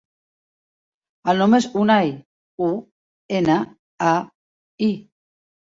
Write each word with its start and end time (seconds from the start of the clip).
El 1.33 1.41
nom 1.43 1.53
és 1.59 1.67
Unai: 1.83 2.11
u, 2.69 2.73
ena, 3.43 3.61
a, 4.15 4.17
i. 4.91 4.93